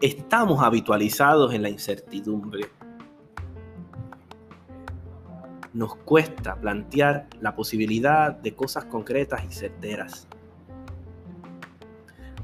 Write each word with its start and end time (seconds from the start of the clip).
Estamos 0.00 0.62
habitualizados 0.62 1.54
en 1.54 1.62
la 1.62 1.70
incertidumbre. 1.70 2.68
Nos 5.72 5.94
cuesta 5.94 6.56
plantear 6.56 7.28
la 7.40 7.54
posibilidad 7.54 8.32
de 8.32 8.54
cosas 8.54 8.84
concretas 8.86 9.44
y 9.48 9.52
certeras. 9.54 10.28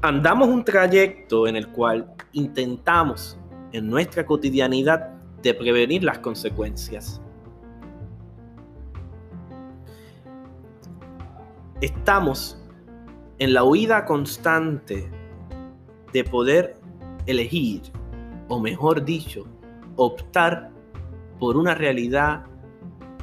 Andamos 0.01 0.47
un 0.47 0.63
trayecto 0.63 1.47
en 1.47 1.57
el 1.57 1.67
cual 1.67 2.15
intentamos 2.31 3.37
en 3.73 3.89
nuestra 3.89 4.25
cotidianidad 4.25 5.09
de 5.43 5.53
prevenir 5.53 6.03
las 6.03 6.19
consecuencias. 6.19 7.21
Estamos 11.81 12.61
en 13.39 13.55
la 13.55 13.63
huida 13.63 14.05
constante 14.05 15.09
de 16.13 16.23
poder 16.23 16.75
elegir, 17.25 17.81
o 18.49 18.59
mejor 18.59 19.03
dicho, 19.03 19.47
optar 19.95 20.69
por 21.39 21.57
una 21.57 21.73
realidad 21.73 22.45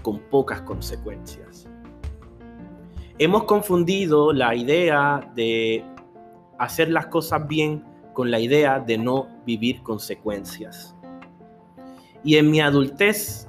con 0.03 0.19
pocas 0.19 0.63
consecuencias. 0.63 1.69
Hemos 3.19 3.45
confundido 3.45 4.33
la 4.33 4.57
idea 4.57 5.31
de 5.37 5.85
hacer 6.59 6.91
las 6.91 7.07
cosas 7.07 7.47
bien 7.47 7.85
con 8.13 8.33
la 8.33 8.41
idea 8.41 8.81
de 8.81 8.99
no 8.99 9.29
vivir 9.47 9.85
consecuencias. 9.85 10.97
Y 12.25 12.35
en 12.35 12.51
mi 12.51 12.61
adultez, 12.61 13.47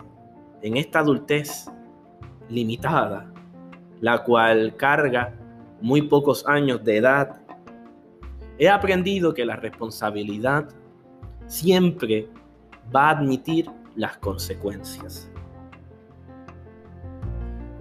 en 0.62 0.78
esta 0.78 1.00
adultez 1.00 1.66
limitada, 2.48 3.29
la 4.02 4.24
cual 4.24 4.76
carga 4.76 5.34
muy 5.82 6.04
pocos 6.04 6.46
años 6.48 6.84
de 6.84 6.98
edad, 6.98 7.42
he 8.58 8.70
aprendido 8.70 9.34
que 9.34 9.46
la 9.46 9.56
responsabilidad 9.56 10.68
siempre 11.48 12.28
va 12.94 13.10
a 13.10 13.12
admitir 13.12 13.70
las 13.96 14.18
consecuencias. 14.18 15.30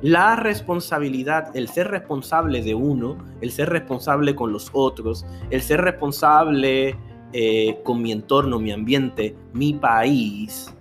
La 0.00 0.36
responsabilidad, 0.36 1.56
el 1.56 1.68
ser 1.68 1.88
responsable 1.88 2.62
de 2.62 2.74
uno, 2.74 3.18
el 3.40 3.50
ser 3.50 3.68
responsable 3.70 4.36
con 4.36 4.52
los 4.52 4.70
otros, 4.72 5.26
el 5.50 5.60
ser 5.60 5.80
responsable 5.80 6.96
eh, 7.32 7.80
con 7.82 8.00
mi 8.00 8.12
entorno, 8.12 8.60
mi 8.60 8.70
ambiente, 8.70 9.36
mi 9.52 9.74
país, 9.74 10.72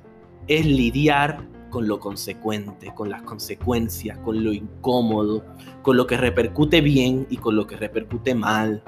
es 0.47 0.65
lidiar 0.65 1.39
con 1.69 1.87
lo 1.87 1.99
consecuente, 1.99 2.93
con 2.93 3.09
las 3.09 3.21
consecuencias, 3.23 4.17
con 4.19 4.43
lo 4.43 4.53
incómodo, 4.53 5.43
con 5.81 5.97
lo 5.97 6.07
que 6.07 6.17
repercute 6.17 6.81
bien 6.81 7.27
y 7.29 7.37
con 7.37 7.55
lo 7.55 7.67
que 7.67 7.77
repercute 7.77 8.33
mal. 8.35 8.83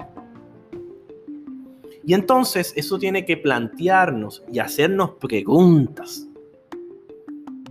Y 2.05 2.13
entonces 2.13 2.73
eso 2.75 2.97
tiene 2.97 3.25
que 3.25 3.37
plantearnos 3.37 4.43
y 4.51 4.59
hacernos 4.59 5.11
preguntas 5.19 6.27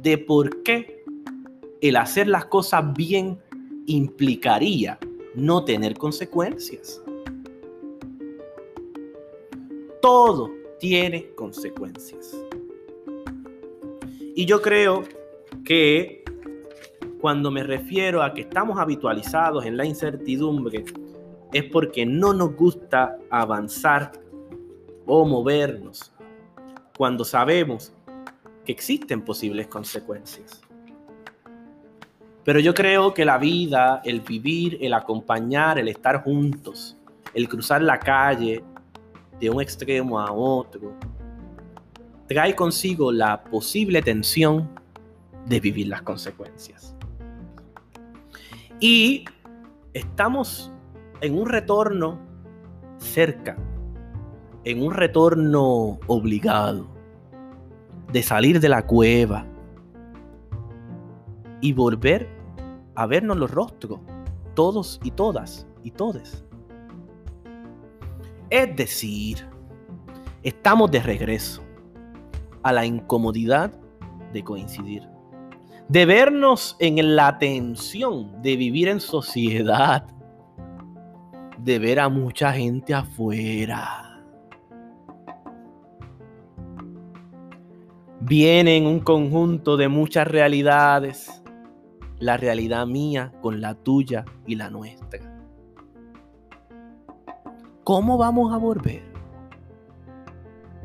de 0.00 0.18
por 0.18 0.62
qué 0.62 1.04
el 1.80 1.96
hacer 1.96 2.28
las 2.28 2.46
cosas 2.46 2.92
bien 2.94 3.38
implicaría 3.86 4.98
no 5.34 5.64
tener 5.64 5.96
consecuencias. 5.96 7.02
Todo 10.00 10.50
tiene 10.78 11.30
consecuencias. 11.34 12.36
Y 14.39 14.47
yo 14.47 14.62
creo 14.62 15.03
que 15.64 16.22
cuando 17.20 17.50
me 17.50 17.64
refiero 17.64 18.22
a 18.22 18.34
que 18.34 18.42
estamos 18.42 18.78
habitualizados 18.78 19.67
en 19.67 19.77
la 19.77 19.84
incertidumbre, 19.84 20.84
es 21.53 21.64
porque 21.64 22.06
no 22.06 22.33
nos 22.33 22.55
gusta 22.55 23.19
avanzar 23.31 24.12
o 25.06 25.27
movernos 25.27 26.12
cuando 26.97 27.25
sabemos 27.25 27.93
que 28.65 28.71
existen 28.71 29.22
posibles 29.22 29.66
consecuencias. 29.66 30.60
Pero 32.44 32.60
yo 32.60 32.75
creo 32.75 33.12
que 33.15 33.25
la 33.25 33.38
vida, 33.38 34.00
el 34.04 34.21
vivir, 34.21 34.78
el 34.81 34.94
acompañar, 34.94 35.81
el 35.81 35.88
estar 35.88 36.22
juntos, 36.22 36.97
el 37.34 37.48
cruzar 37.48 37.82
la 37.82 37.98
calle 37.98 38.62
de 39.41 39.50
un 39.50 39.60
extremo 39.60 40.21
a 40.21 40.31
otro, 40.31 40.94
trae 42.28 42.55
consigo 42.55 43.11
la 43.11 43.43
posible 43.44 44.03
tensión 44.03 44.69
de 45.47 45.61
vivir 45.61 45.89
las 45.89 46.03
consecuencias. 46.03 46.94
Y 48.81 49.25
estamos 49.94 50.71
en 51.22 51.37
un 51.37 51.49
retorno 51.49 52.21
cerca, 52.99 53.56
en 54.65 54.83
un 54.83 54.93
retorno 54.93 55.99
obligado, 56.06 56.87
de 58.12 58.22
salir 58.22 58.60
de 58.60 58.69
la 58.69 58.87
cueva 58.87 59.47
y 61.60 61.72
volver 61.72 62.28
a 62.95 63.06
vernos 63.06 63.39
los 63.39 63.50
rostros, 63.50 64.00
todos 64.55 65.00
y 65.03 65.10
todas 65.12 65.66
y 65.83 65.91
todes. 65.93 66.45
Es 68.50 68.77
decir, 68.77 69.47
estamos 70.43 70.91
de 70.91 71.00
regreso 71.00 71.67
a 72.68 72.72
la 72.72 72.86
incomodidad 72.86 73.72
de 74.32 74.44
coincidir, 74.44 75.08
de 75.88 76.06
vernos 76.06 76.76
en 76.80 77.16
la 77.16 77.38
tensión 77.38 78.42
de 78.42 78.56
vivir 78.56 78.88
en 78.88 79.00
sociedad, 79.00 80.06
de 81.58 81.78
ver 81.78 82.00
a 82.00 82.08
mucha 82.08 82.52
gente 82.52 82.94
afuera. 82.94 84.04
Vienen 88.20 88.86
un 88.86 89.00
conjunto 89.00 89.76
de 89.76 89.88
muchas 89.88 90.26
realidades 90.26 91.38
la 92.20 92.36
realidad 92.36 92.86
mía 92.86 93.32
con 93.40 93.60
la 93.60 93.74
tuya 93.74 94.24
y 94.46 94.56
la 94.56 94.70
nuestra. 94.70 95.20
¿Cómo 97.84 98.18
vamos 98.18 98.52
a 98.52 98.58
volver? 98.58 99.02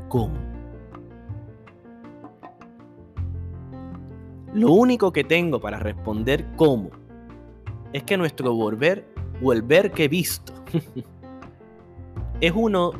¿Cómo? 0.09 0.42
Lo 4.53 4.71
único 4.71 5.11
que 5.11 5.23
tengo 5.23 5.59
para 5.59 5.79
responder 5.79 6.45
cómo 6.55 6.91
es 7.91 8.03
que 8.03 8.17
nuestro 8.17 8.53
volver 8.53 9.03
o 9.41 9.51
el 9.51 9.63
ver 9.63 9.91
que 9.91 10.03
he 10.03 10.07
visto 10.07 10.53
es 12.41 12.53
uno 12.55 12.91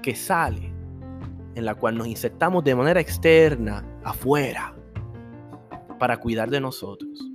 que 0.00 0.14
sale, 0.14 0.72
en 1.54 1.64
la 1.64 1.74
cual 1.74 1.98
nos 1.98 2.06
insertamos 2.06 2.62
de 2.62 2.76
manera 2.76 3.00
externa, 3.00 3.84
afuera, 4.04 4.74
para 5.98 6.18
cuidar 6.18 6.48
de 6.48 6.60
nosotros. 6.60 7.28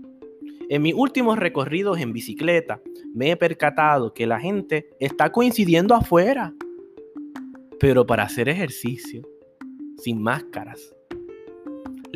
En 0.69 0.81
mis 0.81 0.93
últimos 0.93 1.37
recorridos 1.37 1.99
en 1.99 2.13
bicicleta 2.13 2.81
me 3.13 3.31
he 3.31 3.37
percatado 3.37 4.13
que 4.13 4.25
la 4.25 4.39
gente 4.39 4.89
está 4.99 5.31
coincidiendo 5.31 5.95
afuera, 5.95 6.53
pero 7.79 8.05
para 8.05 8.23
hacer 8.23 8.47
ejercicio, 8.47 9.27
sin 9.97 10.21
máscaras. 10.21 10.96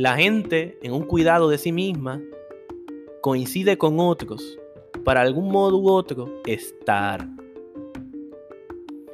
La 0.01 0.17
gente 0.17 0.79
en 0.81 0.93
un 0.93 1.03
cuidado 1.03 1.47
de 1.47 1.59
sí 1.59 1.71
misma 1.71 2.19
coincide 3.21 3.77
con 3.77 3.99
otros 3.99 4.57
para 5.03 5.21
algún 5.21 5.51
modo 5.51 5.77
u 5.77 5.89
otro 5.89 6.41
estar. 6.47 7.27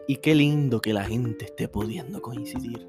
Y 0.07 0.15
qué 0.15 0.33
lindo 0.33 0.79
que 0.79 0.93
la 0.93 1.03
gente 1.03 1.43
esté 1.43 1.67
pudiendo 1.67 2.21
coincidir. 2.21 2.87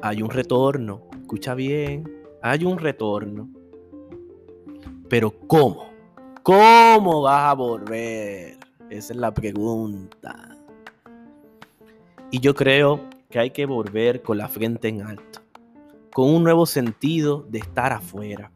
Hay 0.00 0.22
un 0.22 0.30
retorno 0.30 1.02
escucha 1.20 1.54
bien, 1.54 2.10
hay 2.40 2.64
un 2.64 2.78
retorno. 2.78 3.50
Pero 5.10 5.34
¿cómo? 5.46 5.90
¿Cómo 6.42 7.20
vas 7.20 7.42
a 7.42 7.52
volver? 7.52 8.56
Esa 8.88 9.12
es 9.12 9.16
la 9.18 9.34
pregunta. 9.34 10.56
Y 12.30 12.40
yo 12.40 12.54
creo 12.54 13.02
que 13.28 13.38
hay 13.38 13.50
que 13.50 13.66
volver 13.66 14.22
con 14.22 14.38
la 14.38 14.48
frente 14.48 14.88
en 14.88 15.02
alto, 15.02 15.40
con 16.12 16.30
un 16.30 16.42
nuevo 16.44 16.66
sentido 16.66 17.46
de 17.48 17.58
estar 17.58 17.92
afuera, 17.92 18.50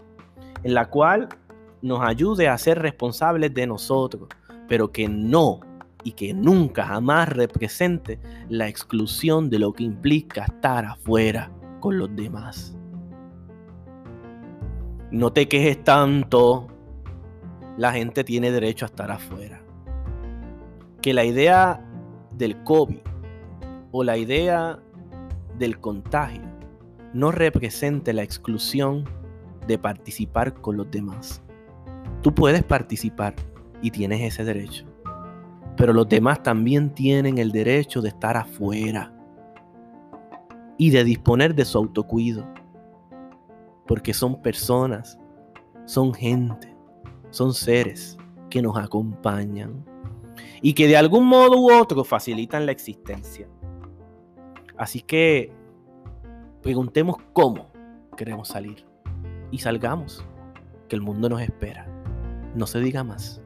en 0.62 0.74
la 0.74 0.88
cual 0.88 1.28
nos 1.80 2.00
ayude 2.00 2.48
a 2.48 2.56
ser 2.58 2.78
responsables 2.80 3.52
de 3.52 3.66
nosotros, 3.66 4.28
pero 4.68 4.92
que 4.92 5.08
no 5.08 5.60
y 6.04 6.12
que 6.12 6.34
nunca 6.34 6.86
jamás 6.86 7.28
represente 7.28 8.18
la 8.48 8.68
exclusión 8.68 9.50
de 9.50 9.58
lo 9.58 9.72
que 9.72 9.84
implica 9.84 10.44
estar 10.44 10.84
afuera 10.84 11.50
con 11.80 11.98
los 11.98 12.14
demás. 12.14 12.76
No 15.10 15.32
te 15.32 15.46
quejes 15.46 15.84
tanto. 15.84 16.68
La 17.76 17.92
gente 17.92 18.24
tiene 18.24 18.50
derecho 18.50 18.86
a 18.86 18.88
estar 18.88 19.10
afuera. 19.10 19.62
Que 21.00 21.12
la 21.12 21.24
idea 21.24 21.84
del 22.32 22.62
COVID 22.64 23.00
o 23.90 24.04
la 24.04 24.16
idea 24.16 24.78
del 25.58 25.78
contagio 25.78 26.51
no 27.14 27.30
represente 27.30 28.12
la 28.12 28.22
exclusión 28.22 29.04
de 29.66 29.78
participar 29.78 30.54
con 30.54 30.76
los 30.76 30.90
demás. 30.90 31.42
Tú 32.22 32.34
puedes 32.34 32.62
participar 32.62 33.34
y 33.80 33.90
tienes 33.90 34.20
ese 34.20 34.44
derecho. 34.44 34.86
Pero 35.76 35.92
los 35.92 36.08
demás 36.08 36.42
también 36.42 36.90
tienen 36.90 37.38
el 37.38 37.50
derecho 37.50 38.00
de 38.00 38.08
estar 38.08 38.36
afuera 38.36 39.12
y 40.78 40.90
de 40.90 41.04
disponer 41.04 41.54
de 41.54 41.64
su 41.64 41.78
autocuido. 41.78 42.46
Porque 43.86 44.14
son 44.14 44.40
personas, 44.40 45.18
son 45.84 46.14
gente, 46.14 46.74
son 47.30 47.52
seres 47.52 48.16
que 48.48 48.62
nos 48.62 48.76
acompañan 48.76 49.84
y 50.60 50.74
que 50.74 50.86
de 50.86 50.96
algún 50.96 51.26
modo 51.26 51.58
u 51.58 51.72
otro 51.72 52.04
facilitan 52.04 52.66
la 52.66 52.72
existencia. 52.72 53.48
Así 54.76 55.00
que 55.00 55.52
preguntemos 56.62 57.16
cómo 57.32 57.70
queremos 58.16 58.48
salir 58.48 58.86
y 59.50 59.58
salgamos, 59.58 60.24
que 60.88 60.96
el 60.96 61.02
mundo 61.02 61.28
nos 61.28 61.42
espera. 61.42 61.86
No 62.54 62.66
se 62.66 62.80
diga 62.80 63.02
más. 63.04 63.42